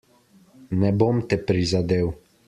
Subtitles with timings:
[0.83, 2.11] Ne bom te prizadel.